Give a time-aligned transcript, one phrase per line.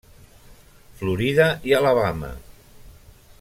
[1.01, 2.31] Florida i Alabama.